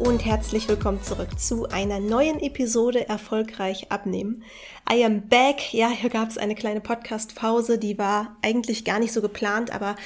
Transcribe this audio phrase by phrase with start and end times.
[0.00, 4.42] und herzlich willkommen zurück zu einer neuen Episode Erfolgreich abnehmen.
[4.90, 5.74] I am back.
[5.74, 9.96] Ja, hier gab es eine kleine Podcast-Pause, die war eigentlich gar nicht so geplant, aber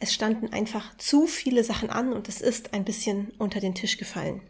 [0.00, 3.96] es standen einfach zu viele Sachen an und es ist ein bisschen unter den Tisch
[3.96, 4.42] gefallen.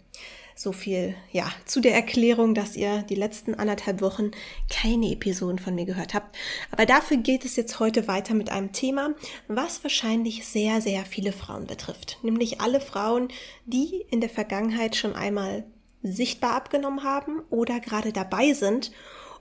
[0.61, 4.33] So viel, ja, zu der Erklärung, dass ihr die letzten anderthalb Wochen
[4.69, 6.37] keine Episoden von mir gehört habt.
[6.73, 9.15] Aber dafür geht es jetzt heute weiter mit einem Thema,
[9.47, 12.19] was wahrscheinlich sehr, sehr viele Frauen betrifft.
[12.25, 13.29] Nämlich alle Frauen,
[13.67, 15.63] die in der Vergangenheit schon einmal
[16.03, 18.91] sichtbar abgenommen haben oder gerade dabei sind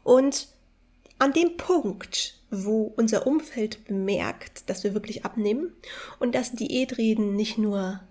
[0.04, 0.50] und
[1.18, 5.74] an dem Punkt, wo unser Umfeld bemerkt, dass wir wirklich abnehmen
[6.20, 8.02] und dass Diätreden nicht nur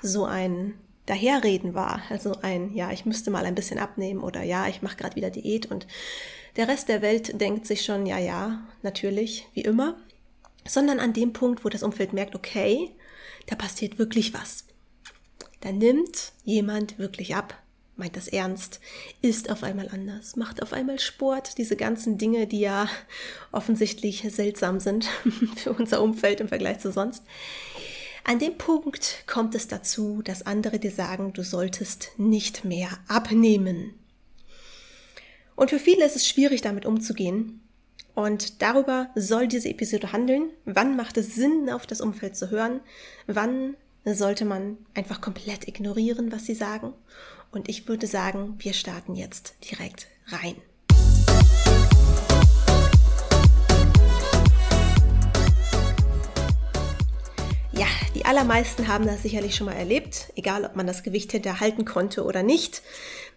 [0.00, 0.74] so ein
[1.06, 2.02] Daherreden war.
[2.10, 5.30] Also ein, ja, ich müsste mal ein bisschen abnehmen oder ja, ich mache gerade wieder
[5.30, 5.86] Diät und
[6.56, 9.96] der Rest der Welt denkt sich schon, ja, ja, natürlich, wie immer.
[10.64, 12.90] Sondern an dem Punkt, wo das Umfeld merkt, okay,
[13.46, 14.66] da passiert wirklich was.
[15.60, 17.60] Da nimmt jemand wirklich ab,
[17.96, 18.80] meint das ernst,
[19.22, 22.88] ist auf einmal anders, macht auf einmal Sport, diese ganzen Dinge, die ja
[23.50, 25.04] offensichtlich seltsam sind
[25.56, 27.24] für unser Umfeld im Vergleich zu sonst.
[28.24, 33.94] An dem Punkt kommt es dazu, dass andere dir sagen, du solltest nicht mehr abnehmen.
[35.56, 37.60] Und für viele ist es schwierig, damit umzugehen.
[38.14, 40.50] Und darüber soll diese Episode handeln.
[40.64, 42.80] Wann macht es Sinn, auf das Umfeld zu hören?
[43.26, 46.92] Wann sollte man einfach komplett ignorieren, was sie sagen?
[47.50, 50.56] Und ich würde sagen, wir starten jetzt direkt rein.
[58.14, 62.24] Die allermeisten haben das sicherlich schon mal erlebt, egal ob man das Gewicht hinterhalten konnte
[62.24, 62.82] oder nicht.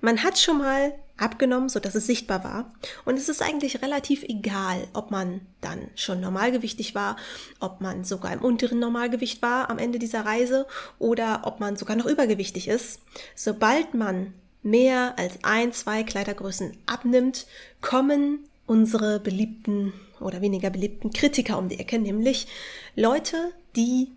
[0.01, 2.73] Man hat schon mal abgenommen, so dass es sichtbar war.
[3.05, 7.15] Und es ist eigentlich relativ egal, ob man dann schon normalgewichtig war,
[7.59, 10.67] ob man sogar im unteren Normalgewicht war am Ende dieser Reise
[10.99, 12.99] oder ob man sogar noch übergewichtig ist.
[13.35, 17.45] Sobald man mehr als ein, zwei Kleidergrößen abnimmt,
[17.81, 22.47] kommen unsere beliebten oder weniger beliebten Kritiker um die Ecke, nämlich
[22.95, 24.11] Leute, die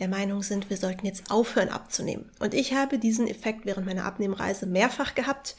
[0.00, 2.30] der Meinung sind, wir sollten jetzt aufhören abzunehmen.
[2.40, 5.56] Und ich habe diesen Effekt während meiner Abnehmreise mehrfach gehabt.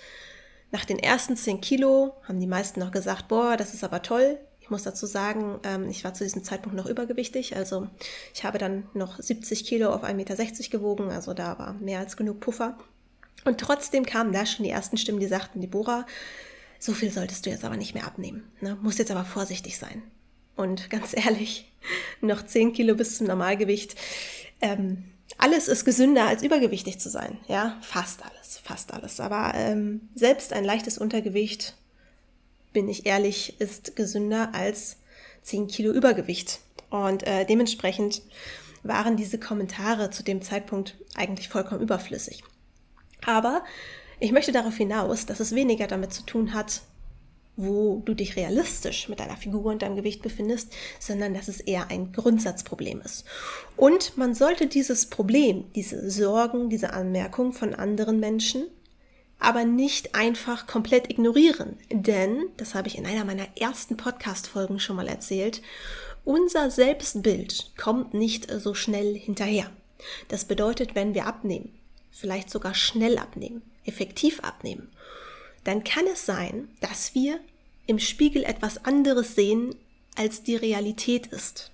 [0.72, 4.40] Nach den ersten 10 Kilo haben die meisten noch gesagt, boah, das ist aber toll.
[4.60, 7.56] Ich muss dazu sagen, ähm, ich war zu diesem Zeitpunkt noch übergewichtig.
[7.56, 7.88] Also
[8.34, 11.12] ich habe dann noch 70 Kilo auf 1,60 Meter gewogen.
[11.12, 12.78] Also da war mehr als genug Puffer.
[13.46, 16.06] Und trotzdem kamen da schon die ersten Stimmen, die sagten, Deborah,
[16.80, 18.44] so viel solltest du jetzt aber nicht mehr abnehmen.
[18.60, 18.78] Ne?
[18.82, 20.02] Musst jetzt aber vorsichtig sein.
[20.56, 21.72] Und ganz ehrlich,
[22.22, 23.96] noch 10 Kilo bis zum Normalgewicht.
[24.62, 25.04] Ähm,
[25.38, 27.38] alles ist gesünder als übergewichtig zu sein.
[27.48, 29.20] Ja, fast alles, fast alles.
[29.20, 31.76] Aber ähm, selbst ein leichtes Untergewicht,
[32.74, 34.98] bin ich ehrlich, ist gesünder als
[35.44, 36.60] 10 Kilo Übergewicht.
[36.90, 38.22] Und äh, dementsprechend
[38.84, 42.44] waren diese Kommentare zu dem Zeitpunkt eigentlich vollkommen überflüssig.
[43.26, 43.64] Aber
[44.20, 46.82] ich möchte darauf hinaus, dass es weniger damit zu tun hat,
[47.58, 51.90] wo du dich realistisch mit deiner Figur und deinem Gewicht befindest, sondern dass es eher
[51.90, 53.26] ein Grundsatzproblem ist.
[53.76, 58.68] Und man sollte dieses Problem, diese Sorgen, diese Anmerkung von anderen Menschen,
[59.40, 61.78] aber nicht einfach komplett ignorieren.
[61.92, 65.62] Denn, das habe ich in einer meiner ersten Podcast-Folgen schon mal erzählt,
[66.24, 69.72] unser Selbstbild kommt nicht so schnell hinterher.
[70.28, 71.74] Das bedeutet, wenn wir abnehmen,
[72.12, 74.90] vielleicht sogar schnell abnehmen, effektiv abnehmen
[75.64, 77.40] dann kann es sein, dass wir
[77.88, 79.76] im Spiegel etwas anderes sehen,
[80.16, 81.72] als die Realität ist.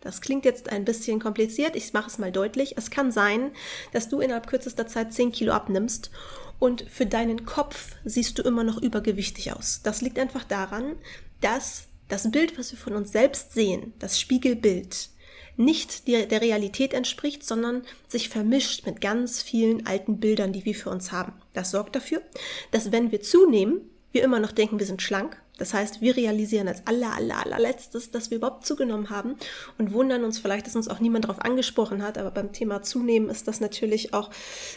[0.00, 2.76] Das klingt jetzt ein bisschen kompliziert, ich mache es mal deutlich.
[2.76, 3.50] Es kann sein,
[3.92, 6.10] dass du innerhalb kürzester Zeit 10 Kilo abnimmst
[6.58, 9.80] und für deinen Kopf siehst du immer noch übergewichtig aus.
[9.82, 10.96] Das liegt einfach daran,
[11.40, 15.08] dass das Bild, was wir von uns selbst sehen, das Spiegelbild,
[15.56, 20.90] nicht der Realität entspricht, sondern sich vermischt mit ganz vielen alten Bildern, die wir für
[20.90, 21.32] uns haben.
[21.54, 22.22] Das sorgt dafür,
[22.70, 23.80] dass wenn wir zunehmen,
[24.12, 25.40] wir immer noch denken, wir sind schlank.
[25.58, 29.36] Das heißt, wir realisieren als aller, aller, allerletztes, dass wir überhaupt zugenommen haben
[29.78, 32.18] und wundern uns vielleicht, dass uns auch niemand darauf angesprochen hat.
[32.18, 34.30] Aber beim Thema Zunehmen ist das natürlich auch,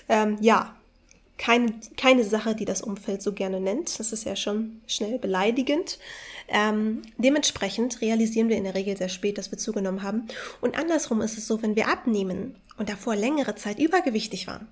[0.07, 0.78] ähm, ja,
[1.39, 3.97] keine, keine Sache, die das Umfeld so gerne nennt.
[3.99, 5.97] Das ist ja schon schnell beleidigend.
[6.49, 10.27] Ähm, dementsprechend realisieren wir in der Regel sehr spät, dass wir zugenommen haben.
[10.61, 14.67] Und andersrum ist es so, wenn wir abnehmen und davor längere Zeit übergewichtig waren,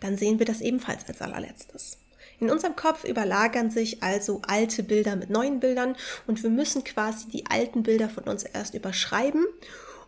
[0.00, 1.98] dann sehen wir das ebenfalls als allerletztes.
[2.38, 5.96] In unserem Kopf überlagern sich also alte Bilder mit neuen Bildern
[6.28, 9.44] und wir müssen quasi die alten Bilder von uns erst überschreiben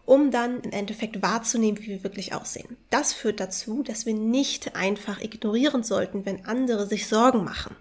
[0.04, 2.76] um dann im Endeffekt wahrzunehmen, wie wir wirklich aussehen.
[2.90, 7.76] Das führt dazu, dass wir nicht einfach ignorieren sollten, wenn andere sich Sorgen machen.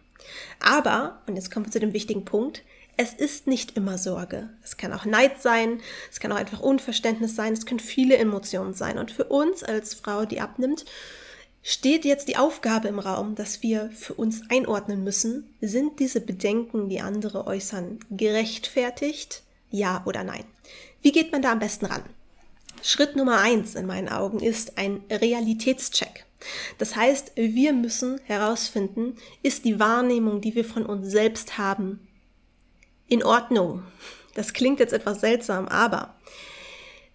[0.60, 2.64] Aber, und jetzt kommen wir zu dem wichtigen Punkt,
[3.02, 4.50] es ist nicht immer Sorge.
[4.62, 5.80] Es kann auch Neid sein,
[6.12, 8.98] es kann auch einfach Unverständnis sein, es können viele Emotionen sein.
[8.98, 10.84] Und für uns als Frau, die abnimmt,
[11.64, 16.90] steht jetzt die Aufgabe im Raum, dass wir für uns einordnen müssen, sind diese Bedenken,
[16.90, 19.44] die andere äußern, gerechtfertigt?
[19.72, 20.44] Ja oder nein?
[21.02, 22.04] Wie geht man da am besten ran?
[22.82, 26.26] Schritt Nummer eins in meinen Augen ist ein Realitätscheck.
[26.78, 32.08] Das heißt, wir müssen herausfinden, ist die Wahrnehmung, die wir von uns selbst haben,
[33.08, 33.84] in Ordnung?
[34.36, 36.16] Das klingt jetzt etwas seltsam, aber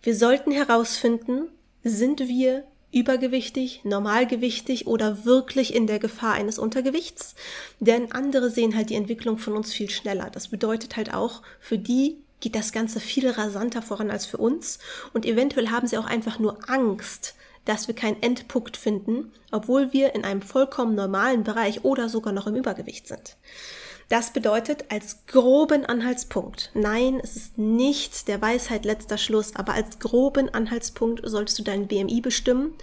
[0.03, 1.49] wir sollten herausfinden,
[1.83, 7.35] sind wir übergewichtig, normalgewichtig oder wirklich in der Gefahr eines Untergewichts?
[7.81, 10.31] Denn andere sehen halt die Entwicklung von uns viel schneller.
[10.31, 14.79] Das bedeutet halt auch, für die geht das Ganze viel rasanter voran als für uns
[15.15, 20.15] und eventuell haben sie auch einfach nur Angst, dass wir keinen Endpunkt finden, obwohl wir
[20.15, 23.39] in einem vollkommen normalen Bereich oder sogar noch im Übergewicht sind.
[24.11, 29.99] Das bedeutet als groben Anhaltspunkt, nein, es ist nicht der Weisheit letzter Schluss, aber als
[29.99, 32.75] groben Anhaltspunkt solltest du deinen BMI bestimmen,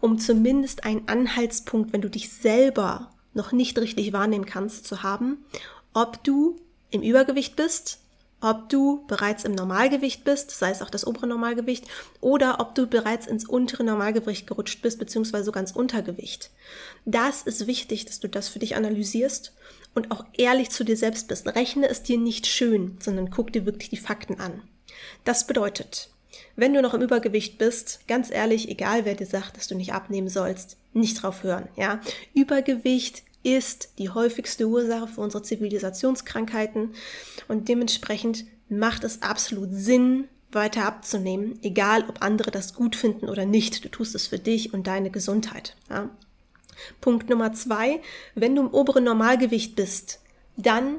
[0.00, 5.44] um zumindest einen Anhaltspunkt, wenn du dich selber noch nicht richtig wahrnehmen kannst, zu haben,
[5.92, 6.56] ob du
[6.90, 8.01] im Übergewicht bist,
[8.42, 11.86] ob du bereits im Normalgewicht bist, sei es auch das obere Normalgewicht,
[12.20, 16.50] oder ob du bereits ins untere Normalgewicht gerutscht bist, beziehungsweise sogar ins Untergewicht.
[17.04, 19.54] Das ist wichtig, dass du das für dich analysierst
[19.94, 21.46] und auch ehrlich zu dir selbst bist.
[21.46, 24.62] Rechne es dir nicht schön, sondern guck dir wirklich die Fakten an.
[25.24, 26.10] Das bedeutet,
[26.56, 29.92] wenn du noch im Übergewicht bist, ganz ehrlich, egal wer dir sagt, dass du nicht
[29.92, 32.00] abnehmen sollst, nicht drauf hören, ja.
[32.34, 36.94] Übergewicht ist die häufigste Ursache für unsere Zivilisationskrankheiten
[37.48, 43.46] und dementsprechend macht es absolut Sinn, weiter abzunehmen, egal ob andere das gut finden oder
[43.46, 43.84] nicht.
[43.84, 45.76] Du tust es für dich und deine Gesundheit.
[45.88, 46.10] Ja.
[47.00, 48.00] Punkt Nummer zwei,
[48.34, 50.20] wenn du im oberen Normalgewicht bist,
[50.56, 50.96] dann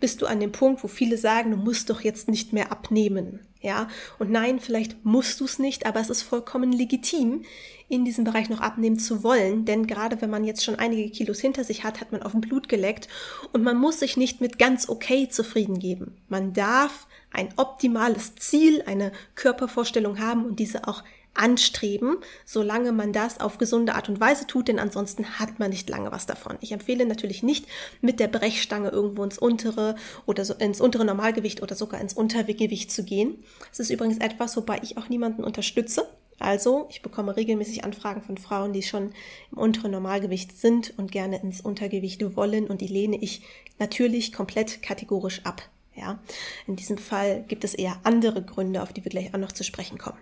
[0.00, 3.40] bist du an dem Punkt, wo viele sagen, du musst doch jetzt nicht mehr abnehmen.
[3.60, 3.88] Ja,
[4.20, 7.42] und nein, vielleicht musst du es nicht, aber es ist vollkommen legitim,
[7.88, 11.40] in diesem Bereich noch abnehmen zu wollen, denn gerade wenn man jetzt schon einige Kilos
[11.40, 13.08] hinter sich hat, hat man auf dem Blut geleckt
[13.52, 16.16] und man muss sich nicht mit ganz okay zufrieden geben.
[16.28, 21.02] Man darf ein optimales Ziel, eine Körpervorstellung haben und diese auch
[21.34, 25.88] anstreben, solange man das auf gesunde Art und Weise tut, denn ansonsten hat man nicht
[25.88, 26.56] lange was davon.
[26.60, 27.66] Ich empfehle natürlich nicht
[28.00, 29.94] mit der Brechstange irgendwo ins untere
[30.26, 33.42] oder so, ins untere Normalgewicht oder sogar ins Untergewicht zu gehen.
[33.72, 36.08] Es ist übrigens etwas, wobei ich auch niemanden unterstütze.
[36.40, 39.12] Also, ich bekomme regelmäßig Anfragen von Frauen, die schon
[39.50, 43.42] im unteren Normalgewicht sind und gerne ins Untergewicht wollen und die lehne ich
[43.78, 45.62] natürlich komplett kategorisch ab.
[45.96, 46.20] Ja,
[46.68, 49.64] in diesem Fall gibt es eher andere Gründe, auf die wir gleich auch noch zu
[49.64, 50.18] sprechen kommen.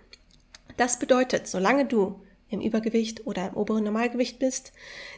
[0.77, 4.71] Das bedeutet, solange du im Übergewicht oder im oberen Normalgewicht bist,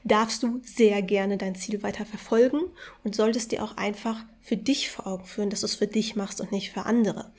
[0.04, 2.62] darfst du sehr gerne dein Ziel weiter verfolgen
[3.04, 6.16] und solltest dir auch einfach für dich vor Augen führen, dass du es für dich
[6.16, 7.32] machst und nicht für andere.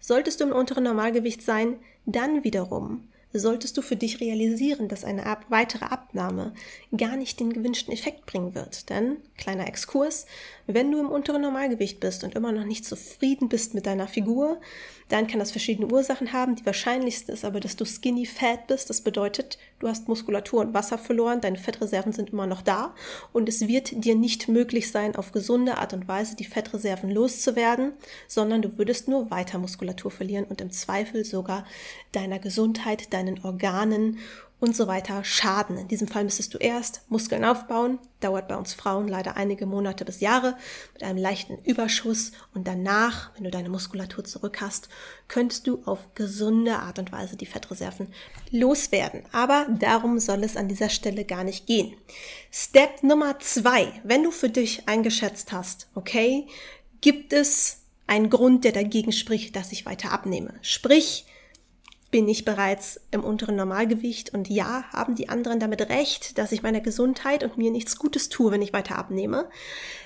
[0.00, 1.76] Solltest du im unteren Normalgewicht sein,
[2.06, 3.08] dann wiederum
[3.38, 6.54] solltest du für dich realisieren, dass eine weitere Abnahme
[6.96, 8.88] gar nicht den gewünschten Effekt bringen wird.
[8.90, 10.26] Denn, kleiner Exkurs,
[10.66, 14.60] wenn du im unteren Normalgewicht bist und immer noch nicht zufrieden bist mit deiner Figur,
[15.08, 16.56] dann kann das verschiedene Ursachen haben.
[16.56, 18.90] Die wahrscheinlichste ist aber, dass du skinny fat bist.
[18.90, 22.94] Das bedeutet, du hast Muskulatur und Wasser verloren, deine Fettreserven sind immer noch da
[23.32, 27.92] und es wird dir nicht möglich sein, auf gesunde Art und Weise die Fettreserven loszuwerden,
[28.26, 31.64] sondern du würdest nur weiter Muskulatur verlieren und im Zweifel sogar
[32.10, 34.18] deiner Gesundheit, deinen Organen
[34.58, 35.76] und so weiter schaden.
[35.76, 40.04] In diesem Fall müsstest du erst Muskeln aufbauen, dauert bei uns Frauen leider einige Monate
[40.04, 40.56] bis Jahre
[40.94, 44.88] mit einem leichten Überschuss und danach, wenn du deine Muskulatur zurück hast,
[45.28, 48.08] könntest du auf gesunde Art und Weise die Fettreserven
[48.50, 49.24] loswerden.
[49.32, 51.94] Aber darum soll es an dieser Stelle gar nicht gehen.
[52.50, 56.46] Step Nummer zwei, wenn du für dich eingeschätzt hast, okay,
[57.02, 60.54] gibt es einen Grund, der dagegen spricht, dass ich weiter abnehme.
[60.62, 61.26] Sprich,
[62.10, 66.62] bin ich bereits im unteren Normalgewicht und ja, haben die anderen damit recht, dass ich
[66.62, 69.48] meiner Gesundheit und mir nichts Gutes tue, wenn ich weiter abnehme,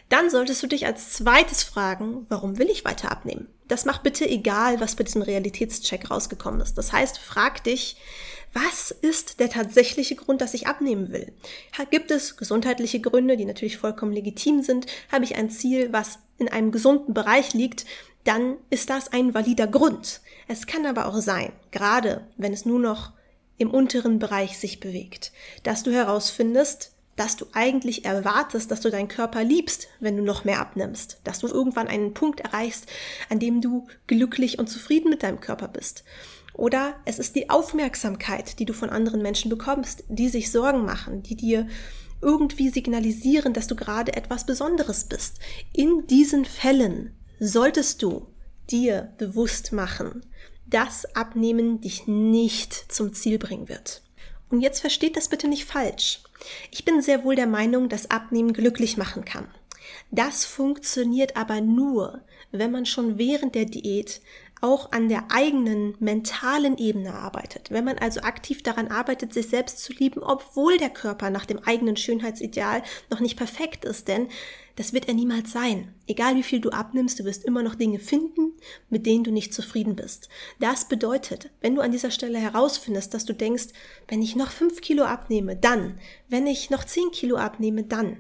[0.09, 3.49] dann solltest du dich als zweites fragen, warum will ich weiter abnehmen?
[3.69, 6.77] Das macht bitte egal, was bei diesem Realitätscheck rausgekommen ist.
[6.77, 7.97] Das heißt, frag dich,
[8.53, 11.33] was ist der tatsächliche Grund, dass ich abnehmen will?
[11.91, 14.87] Gibt es gesundheitliche Gründe, die natürlich vollkommen legitim sind?
[15.13, 17.87] Habe ich ein Ziel, was in einem gesunden Bereich liegt?
[18.25, 20.21] Dann ist das ein valider Grund.
[20.49, 23.13] Es kann aber auch sein, gerade wenn es nur noch
[23.57, 29.09] im unteren Bereich sich bewegt, dass du herausfindest, dass du eigentlich erwartest, dass du deinen
[29.09, 32.87] Körper liebst, wenn du noch mehr abnimmst, dass du irgendwann einen Punkt erreichst,
[33.29, 36.05] an dem du glücklich und zufrieden mit deinem Körper bist.
[36.55, 41.23] Oder es ist die Aufmerksamkeit, die du von anderen Menschen bekommst, die sich Sorgen machen,
[41.23, 41.67] die dir
[42.21, 45.39] irgendwie signalisieren, dass du gerade etwas Besonderes bist.
[45.73, 48.27] In diesen Fällen solltest du
[48.71, 50.27] dir bewusst machen,
[50.67, 54.03] dass Abnehmen dich nicht zum Ziel bringen wird.
[54.51, 56.23] Und jetzt versteht das bitte nicht falsch.
[56.71, 59.49] Ich bin sehr wohl der Meinung, dass Abnehmen glücklich machen kann.
[60.11, 64.21] Das funktioniert aber nur, wenn man schon während der Diät
[64.61, 67.71] auch an der eigenen mentalen Ebene arbeitet.
[67.71, 71.59] Wenn man also aktiv daran arbeitet, sich selbst zu lieben, obwohl der Körper nach dem
[71.61, 74.29] eigenen Schönheitsideal noch nicht perfekt ist, denn
[74.77, 75.95] das wird er niemals sein.
[76.07, 78.53] Egal wie viel du abnimmst, du wirst immer noch Dinge finden,
[78.89, 80.29] mit denen du nicht zufrieden bist.
[80.59, 83.69] Das bedeutet, wenn du an dieser Stelle herausfindest, dass du denkst,
[84.09, 85.99] wenn ich noch fünf Kilo abnehme, dann,
[86.29, 88.19] wenn ich noch zehn Kilo abnehme, dann,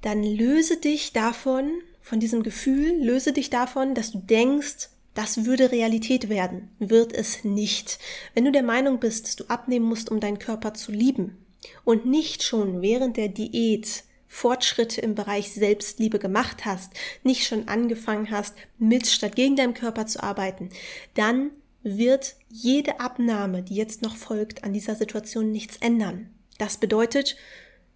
[0.00, 5.70] dann löse dich davon, von diesem Gefühl, löse dich davon, dass du denkst, das würde
[5.70, 6.68] Realität werden.
[6.80, 8.00] Wird es nicht.
[8.34, 11.38] Wenn du der Meinung bist, dass du abnehmen musst, um deinen Körper zu lieben
[11.84, 18.30] und nicht schon während der Diät Fortschritte im Bereich Selbstliebe gemacht hast, nicht schon angefangen
[18.32, 20.70] hast, mit statt gegen deinen Körper zu arbeiten,
[21.14, 21.52] dann
[21.84, 26.28] wird jede Abnahme, die jetzt noch folgt, an dieser Situation nichts ändern.
[26.58, 27.36] Das bedeutet,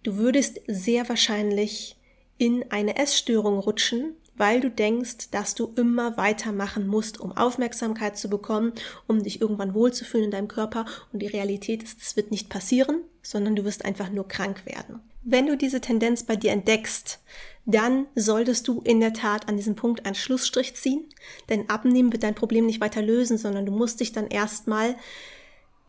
[0.03, 1.97] du würdest sehr wahrscheinlich
[2.37, 8.29] in eine Essstörung rutschen, weil du denkst, dass du immer weitermachen musst, um Aufmerksamkeit zu
[8.29, 8.73] bekommen,
[9.07, 10.85] um dich irgendwann wohlzufühlen in deinem Körper.
[11.13, 14.99] Und die Realität ist, es wird nicht passieren, sondern du wirst einfach nur krank werden.
[15.23, 17.19] Wenn du diese Tendenz bei dir entdeckst,
[17.65, 21.05] dann solltest du in der Tat an diesem Punkt einen Schlussstrich ziehen,
[21.49, 24.95] denn abnehmen wird dein Problem nicht weiter lösen, sondern du musst dich dann erstmal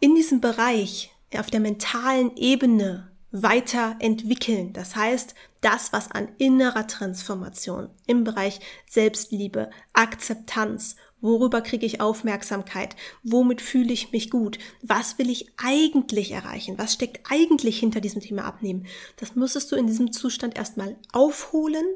[0.00, 3.10] in diesem Bereich auf der mentalen Ebene
[3.42, 4.72] weiterentwickeln.
[4.72, 12.94] Das heißt, das, was an innerer Transformation im Bereich Selbstliebe, Akzeptanz, worüber kriege ich Aufmerksamkeit,
[13.22, 18.20] womit fühle ich mich gut, was will ich eigentlich erreichen, was steckt eigentlich hinter diesem
[18.20, 21.86] Thema Abnehmen, das müsstest du in diesem Zustand erstmal aufholen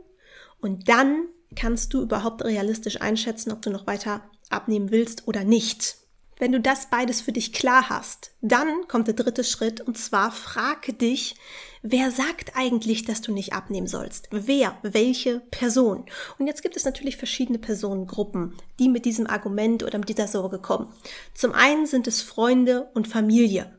[0.61, 5.97] und dann kannst du überhaupt realistisch einschätzen, ob du noch weiter abnehmen willst oder nicht.
[6.40, 10.32] Wenn du das beides für dich klar hast, dann kommt der dritte Schritt und zwar
[10.32, 11.35] frage dich,
[11.82, 14.28] wer sagt eigentlich, dass du nicht abnehmen sollst?
[14.30, 14.78] Wer?
[14.82, 16.06] Welche Person?
[16.38, 20.59] Und jetzt gibt es natürlich verschiedene Personengruppen, die mit diesem Argument oder mit dieser Sorge
[20.59, 20.90] kommen.
[21.35, 23.78] Zum einen sind es Freunde und Familie.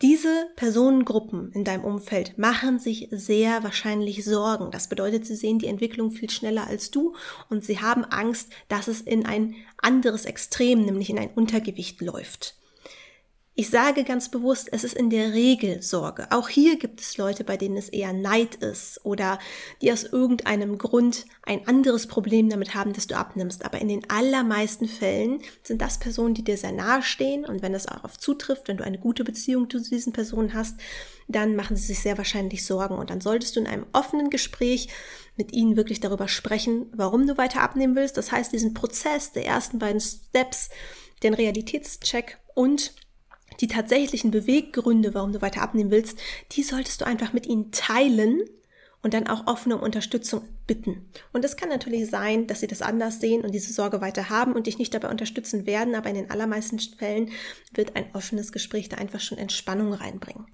[0.00, 4.70] Diese Personengruppen in deinem Umfeld machen sich sehr wahrscheinlich Sorgen.
[4.70, 7.16] Das bedeutet, sie sehen die Entwicklung viel schneller als du
[7.50, 12.54] und sie haben Angst, dass es in ein anderes Extrem, nämlich in ein Untergewicht läuft.
[13.60, 16.28] Ich sage ganz bewusst, es ist in der Regel Sorge.
[16.30, 19.40] Auch hier gibt es Leute, bei denen es eher Neid ist oder
[19.82, 23.64] die aus irgendeinem Grund ein anderes Problem damit haben, dass du abnimmst.
[23.64, 27.72] Aber in den allermeisten Fällen sind das Personen, die dir sehr nahe stehen und wenn
[27.72, 30.76] das auch auf zutrifft, wenn du eine gute Beziehung zu diesen Personen hast,
[31.26, 34.88] dann machen sie sich sehr wahrscheinlich Sorgen und dann solltest du in einem offenen Gespräch
[35.36, 38.18] mit ihnen wirklich darüber sprechen, warum du weiter abnehmen willst.
[38.18, 40.68] Das heißt, diesen Prozess der ersten beiden Steps,
[41.24, 42.94] den Realitätscheck und
[43.60, 46.18] die tatsächlichen Beweggründe, warum du weiter abnehmen willst,
[46.52, 48.42] die solltest du einfach mit ihnen teilen
[49.02, 51.08] und dann auch offen um Unterstützung bitten.
[51.32, 54.52] Und es kann natürlich sein, dass sie das anders sehen und diese Sorge weiter haben
[54.52, 57.30] und dich nicht dabei unterstützen werden, aber in den allermeisten Fällen
[57.72, 60.46] wird ein offenes Gespräch da einfach schon Entspannung reinbringen.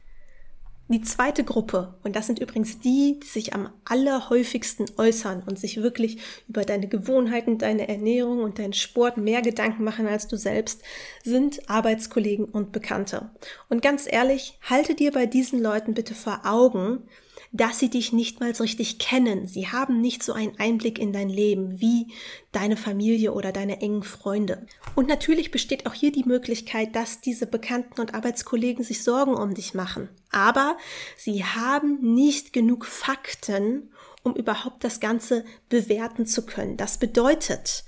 [0.88, 5.78] Die zweite Gruppe, und das sind übrigens die, die sich am allerhäufigsten äußern und sich
[5.82, 10.82] wirklich über deine Gewohnheiten, deine Ernährung und deinen Sport mehr Gedanken machen als du selbst,
[11.22, 13.30] sind Arbeitskollegen und Bekannte.
[13.70, 17.08] Und ganz ehrlich, halte dir bei diesen Leuten bitte vor Augen,
[17.54, 19.46] dass sie dich nicht mal so richtig kennen.
[19.46, 22.12] Sie haben nicht so einen Einblick in dein Leben wie
[22.50, 24.66] deine Familie oder deine engen Freunde.
[24.96, 29.54] Und natürlich besteht auch hier die Möglichkeit, dass diese Bekannten und Arbeitskollegen sich Sorgen um
[29.54, 30.08] dich machen.
[30.32, 30.76] Aber
[31.16, 33.92] sie haben nicht genug Fakten,
[34.24, 36.76] um überhaupt das Ganze bewerten zu können.
[36.76, 37.84] Das bedeutet,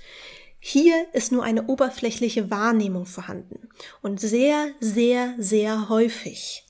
[0.59, 3.67] hier ist nur eine oberflächliche Wahrnehmung vorhanden.
[4.01, 6.63] Und sehr, sehr, sehr häufig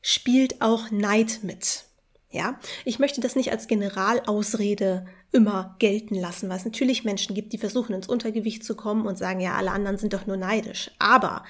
[0.00, 1.87] spielt auch Neid mit.
[2.30, 7.54] Ja, ich möchte das nicht als Generalausrede immer gelten lassen, weil es natürlich Menschen gibt,
[7.54, 10.90] die versuchen ins Untergewicht zu kommen und sagen, ja, alle anderen sind doch nur neidisch.
[10.98, 11.44] Aber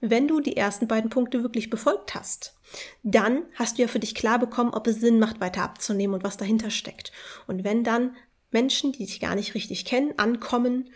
[0.00, 2.56] wenn du die ersten beiden Punkte wirklich befolgt hast,
[3.04, 6.24] dann hast du ja für dich klar bekommen, ob es Sinn macht, weiter abzunehmen und
[6.24, 7.12] was dahinter steckt.
[7.46, 8.16] Und wenn dann
[8.50, 10.90] Menschen, die dich gar nicht richtig kennen, ankommen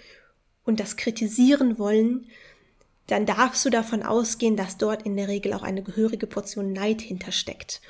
[0.64, 2.26] und das kritisieren wollen,
[3.06, 7.00] dann darfst du davon ausgehen, dass dort in der Regel auch eine gehörige Portion Neid
[7.00, 7.80] hintersteckt.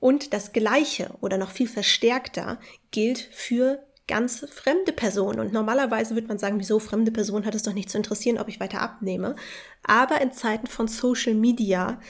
[0.00, 5.40] Und das Gleiche oder noch viel verstärkter gilt für ganz fremde Personen.
[5.40, 8.48] Und normalerweise würde man sagen, wieso fremde Personen hat es doch nicht zu interessieren, ob
[8.48, 9.36] ich weiter abnehme.
[9.82, 12.00] Aber in Zeiten von Social Media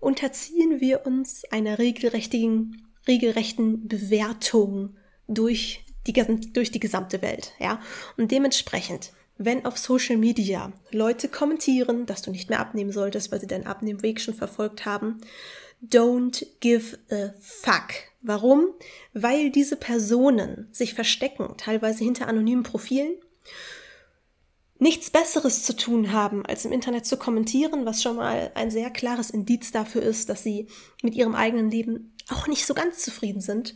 [0.00, 4.96] unterziehen wir uns einer regelrechten, regelrechten Bewertung
[5.28, 6.12] durch die,
[6.52, 7.52] durch die gesamte Welt.
[7.58, 7.80] Ja?
[8.16, 13.40] Und dementsprechend wenn auf Social Media Leute kommentieren, dass du nicht mehr abnehmen solltest, weil
[13.40, 15.22] sie deinen Abnehmweg schon verfolgt haben.
[15.82, 17.94] Don't give a fuck.
[18.22, 18.68] Warum?
[19.14, 23.14] Weil diese Personen sich verstecken, teilweise hinter anonymen Profilen
[24.78, 28.90] nichts Besseres zu tun haben, als im Internet zu kommentieren, was schon mal ein sehr
[28.90, 30.68] klares Indiz dafür ist, dass sie
[31.02, 33.74] mit ihrem eigenen Leben auch nicht so ganz zufrieden sind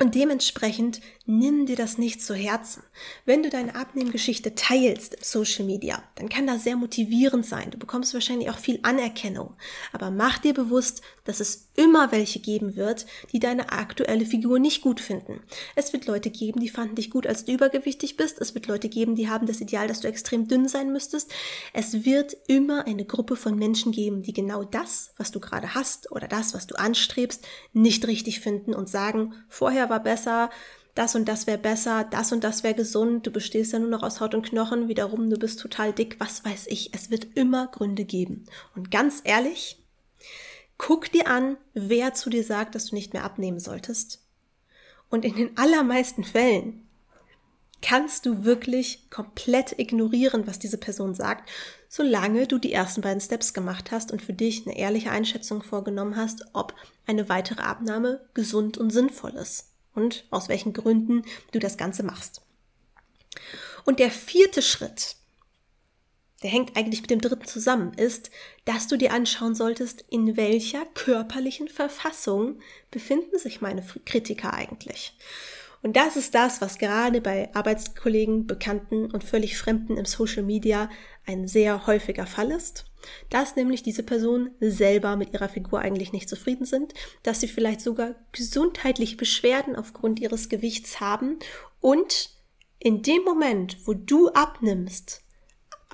[0.00, 2.82] und dementsprechend nimm dir das nicht zu Herzen.
[3.24, 7.70] Wenn du deine Abnehmgeschichte teilst im Social Media, dann kann das sehr motivierend sein.
[7.70, 9.54] Du bekommst wahrscheinlich auch viel Anerkennung.
[9.92, 14.82] Aber mach dir bewusst, dass es immer welche geben wird, die deine aktuelle Figur nicht
[14.82, 15.40] gut finden.
[15.74, 18.40] Es wird Leute geben, die fanden dich gut, als du übergewichtig bist.
[18.40, 21.32] Es wird Leute geben, die haben das Ideal, dass du extrem dünn sein müsstest.
[21.72, 26.10] Es wird immer eine Gruppe von Menschen geben, die genau das, was du gerade hast
[26.12, 30.50] oder das, was du anstrebst, nicht richtig finden und sagen, vorher war besser,
[30.94, 34.02] das und das wäre besser, das und das wäre gesund, du bestehst ja nur noch
[34.02, 36.94] aus Haut und Knochen, wiederum du bist total dick, was weiß ich.
[36.94, 38.44] Es wird immer Gründe geben.
[38.76, 39.83] Und ganz ehrlich,
[40.78, 44.22] guck dir an, wer zu dir sagt, dass du nicht mehr abnehmen solltest.
[45.10, 46.84] Und in den allermeisten Fällen
[47.82, 51.50] kannst du wirklich komplett ignorieren, was diese Person sagt,
[51.88, 56.16] solange du die ersten beiden Steps gemacht hast und für dich eine ehrliche Einschätzung vorgenommen
[56.16, 56.74] hast, ob
[57.06, 62.40] eine weitere Abnahme gesund und sinnvoll ist und aus welchen Gründen du das Ganze machst.
[63.84, 65.16] Und der vierte Schritt,
[66.44, 68.30] der hängt eigentlich mit dem dritten zusammen, ist,
[68.64, 72.60] dass du dir anschauen solltest, in welcher körperlichen Verfassung
[72.92, 75.16] befinden sich meine Kritiker eigentlich.
[75.82, 80.88] Und das ist das, was gerade bei Arbeitskollegen, Bekannten und völlig Fremden im Social Media
[81.26, 82.84] ein sehr häufiger Fall ist
[83.30, 87.80] dass nämlich diese Personen selber mit ihrer Figur eigentlich nicht zufrieden sind, dass sie vielleicht
[87.80, 91.38] sogar gesundheitliche Beschwerden aufgrund ihres Gewichts haben
[91.80, 92.30] und
[92.78, 95.22] in dem Moment, wo du abnimmst,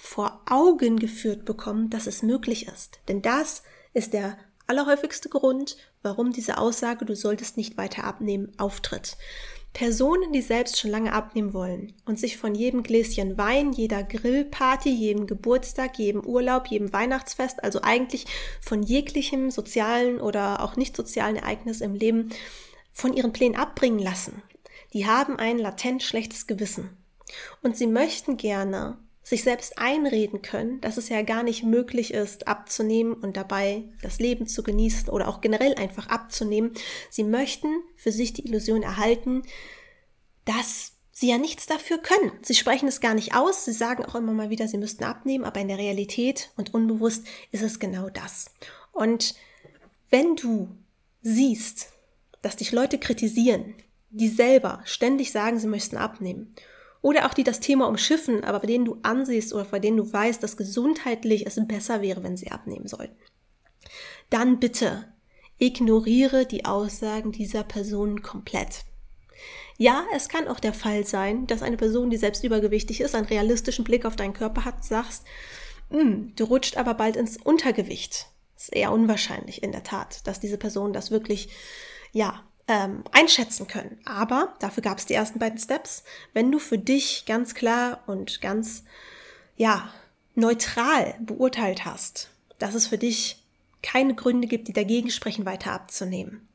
[0.00, 3.00] vor Augen geführt bekommen, dass es möglich ist.
[3.06, 3.62] Denn das
[3.92, 9.18] ist der allerhäufigste Grund, warum diese Aussage, du solltest nicht weiter abnehmen, auftritt.
[9.74, 14.88] Personen, die selbst schon lange abnehmen wollen und sich von jedem Gläschen Wein, jeder Grillparty,
[14.88, 18.26] jedem Geburtstag, jedem Urlaub, jedem Weihnachtsfest, also eigentlich
[18.60, 22.30] von jeglichem sozialen oder auch nicht sozialen Ereignis im Leben
[22.90, 24.42] von ihren Plänen abbringen lassen,
[24.94, 26.96] die haben ein latent schlechtes Gewissen.
[27.62, 32.48] Und sie möchten gerne sich selbst einreden können, dass es ja gar nicht möglich ist,
[32.48, 36.72] abzunehmen und dabei das Leben zu genießen oder auch generell einfach abzunehmen.
[37.10, 39.42] Sie möchten für sich die Illusion erhalten,
[40.44, 42.32] dass sie ja nichts dafür können.
[42.42, 45.44] Sie sprechen es gar nicht aus, sie sagen auch immer mal wieder, sie müssten abnehmen,
[45.44, 48.46] aber in der Realität und unbewusst ist es genau das.
[48.90, 49.34] Und
[50.08, 50.68] wenn du
[51.20, 51.88] siehst,
[52.40, 53.74] dass dich Leute kritisieren,
[54.08, 56.54] die selber ständig sagen, sie möchten abnehmen
[57.02, 60.12] oder auch die das Thema umschiffen, aber bei denen du ansiehst oder bei denen du
[60.12, 63.16] weißt, dass gesundheitlich es besser wäre, wenn sie abnehmen sollten.
[64.28, 65.08] Dann bitte
[65.58, 68.84] ignoriere die Aussagen dieser Personen komplett.
[69.76, 73.26] Ja, es kann auch der Fall sein, dass eine Person, die selbst übergewichtig ist, einen
[73.26, 75.24] realistischen Blick auf deinen Körper hat, sagst,
[75.90, 78.26] hm, du rutscht aber bald ins Untergewicht.
[78.56, 81.48] Ist eher unwahrscheinlich in der Tat, dass diese Person das wirklich,
[82.12, 83.98] ja, ähm, einschätzen können.
[84.04, 86.04] Aber dafür gab es die ersten beiden Steps.
[86.32, 88.84] Wenn du für dich ganz klar und ganz,
[89.56, 89.92] ja,
[90.34, 93.44] neutral beurteilt hast, dass es für dich
[93.82, 96.48] keine Gründe gibt, die dagegen sprechen, weiter abzunehmen,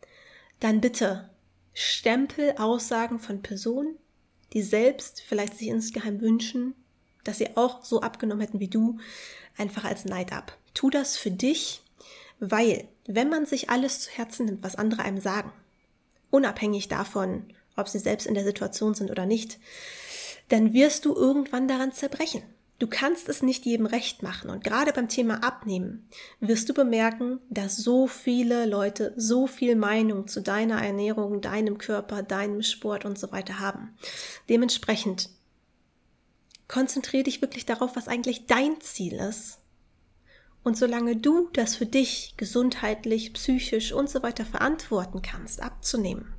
[0.59, 1.29] dann bitte
[1.73, 3.97] stempel Aussagen von Personen,
[4.53, 6.75] die selbst vielleicht sich insgeheim wünschen,
[7.23, 8.99] dass sie auch so abgenommen hätten wie du,
[9.57, 10.57] einfach als Neid ab.
[10.73, 11.81] Tu das für dich,
[12.39, 15.51] weil wenn man sich alles zu Herzen nimmt, was andere einem sagen,
[16.35, 17.45] unabhängig davon,
[17.75, 19.59] ob sie selbst in der Situation sind oder nicht,
[20.49, 22.43] dann wirst du irgendwann daran zerbrechen.
[22.77, 24.49] Du kannst es nicht jedem recht machen.
[24.49, 26.09] Und gerade beim Thema Abnehmen
[26.41, 32.21] wirst du bemerken, dass so viele Leute so viel Meinung zu deiner Ernährung, deinem Körper,
[32.21, 33.95] deinem Sport und so weiter haben.
[34.49, 35.29] Dementsprechend
[36.67, 39.59] konzentriere dich wirklich darauf, was eigentlich dein Ziel ist.
[40.65, 46.33] Und solange du das für dich gesundheitlich, psychisch und so weiter verantworten kannst, abzunehmen,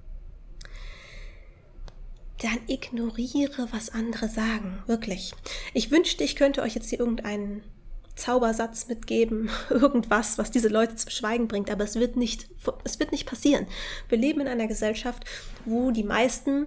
[2.42, 4.82] dann ignoriere, was andere sagen.
[4.88, 5.32] Wirklich.
[5.74, 7.62] Ich wünschte, ich könnte euch jetzt hier irgendeinen
[8.16, 12.48] Zaubersatz mitgeben, irgendwas, was diese Leute zum Schweigen bringt, aber es wird nicht,
[12.82, 13.68] es wird nicht passieren.
[14.08, 15.24] Wir leben in einer Gesellschaft,
[15.64, 16.66] wo die meisten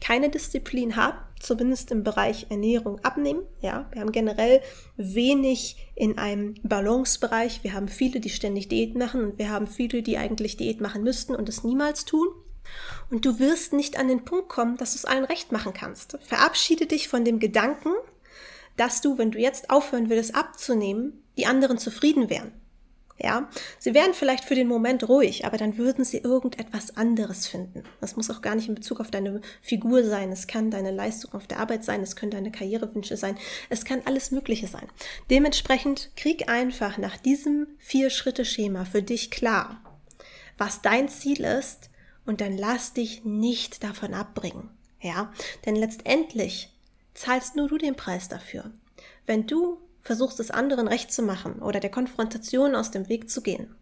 [0.00, 3.42] keine Disziplin haben, zumindest im Bereich Ernährung abnehmen.
[3.60, 4.60] Ja, wir haben generell
[4.96, 7.62] wenig in einem Balancebereich.
[7.62, 11.02] Wir haben viele, die ständig Diät machen und wir haben viele, die eigentlich Diät machen
[11.02, 12.28] müssten und es niemals tun.
[13.10, 16.18] Und du wirst nicht an den Punkt kommen, dass du es allen recht machen kannst.
[16.22, 17.92] Verabschiede dich von dem Gedanken,
[18.76, 22.52] dass du, wenn du jetzt aufhören würdest abzunehmen, die anderen zufrieden wären.
[23.22, 27.84] Ja, sie wären vielleicht für den Moment ruhig, aber dann würden sie irgendetwas anderes finden.
[28.00, 30.32] Das muss auch gar nicht in Bezug auf deine Figur sein.
[30.32, 32.02] Es kann deine Leistung auf der Arbeit sein.
[32.02, 33.36] Es können deine Karrierewünsche sein.
[33.68, 34.88] Es kann alles Mögliche sein.
[35.28, 39.82] Dementsprechend krieg einfach nach diesem Vier-Schritte-Schema für dich klar,
[40.56, 41.90] was dein Ziel ist
[42.24, 44.70] und dann lass dich nicht davon abbringen.
[45.02, 45.32] Ja,
[45.66, 46.70] denn letztendlich
[47.14, 48.70] zahlst nur du den Preis dafür.
[49.26, 53.42] Wenn du versuchst es anderen recht zu machen oder der Konfrontation aus dem Weg zu
[53.42, 53.74] gehen,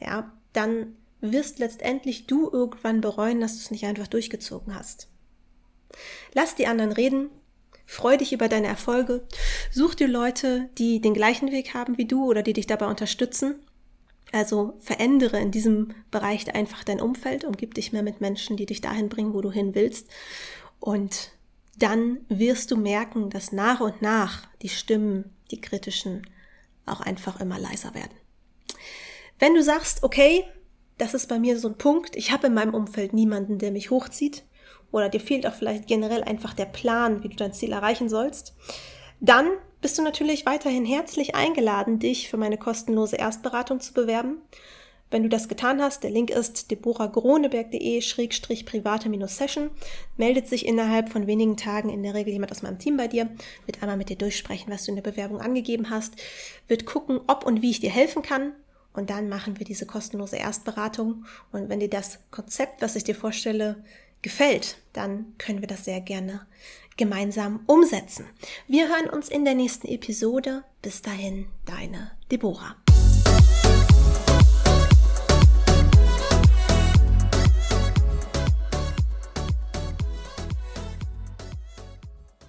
[0.00, 5.08] ja, dann wirst letztendlich du irgendwann bereuen, dass du es nicht einfach durchgezogen hast.
[6.34, 7.30] Lass die anderen reden,
[7.86, 9.26] freu dich über deine Erfolge,
[9.70, 13.56] such dir Leute, die den gleichen Weg haben wie du oder die dich dabei unterstützen.
[14.30, 18.82] Also verändere in diesem Bereich einfach dein Umfeld, umgib dich mehr mit Menschen, die dich
[18.82, 20.08] dahin bringen, wo du hin willst.
[20.80, 21.30] Und
[21.78, 26.26] dann wirst du merken, dass nach und nach die Stimmen, die kritischen,
[26.86, 28.16] auch einfach immer leiser werden.
[29.38, 30.44] Wenn du sagst, okay,
[30.96, 33.90] das ist bei mir so ein Punkt, ich habe in meinem Umfeld niemanden, der mich
[33.90, 34.44] hochzieht,
[34.90, 38.54] oder dir fehlt auch vielleicht generell einfach der Plan, wie du dein Ziel erreichen sollst,
[39.20, 39.48] dann
[39.80, 44.38] bist du natürlich weiterhin herzlich eingeladen, dich für meine kostenlose Erstberatung zu bewerben.
[45.10, 49.70] Wenn du das getan hast, der Link ist deborahgroneberg.de-private-session,
[50.16, 53.28] meldet sich innerhalb von wenigen Tagen in der Regel jemand aus meinem Team bei dir,
[53.66, 56.14] wird einmal mit dir durchsprechen, was du in der Bewerbung angegeben hast,
[56.66, 58.52] wird gucken, ob und wie ich dir helfen kann
[58.92, 63.14] und dann machen wir diese kostenlose Erstberatung und wenn dir das Konzept, was ich dir
[63.14, 63.82] vorstelle,
[64.22, 66.46] gefällt, dann können wir das sehr gerne
[66.96, 68.26] gemeinsam umsetzen.
[68.66, 70.64] Wir hören uns in der nächsten Episode.
[70.82, 72.76] Bis dahin, deine Deborah.